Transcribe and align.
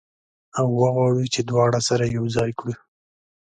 او 0.59 0.67
وغواړو 0.81 1.23
چې 1.33 1.41
دواړه 1.49 1.79
سره 1.87 2.03
یو 2.15 2.25
ځای 2.37 2.51
کړو. 2.59 2.75